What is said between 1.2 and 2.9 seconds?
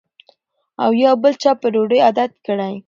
بل چا په ډوډۍ عادت کړی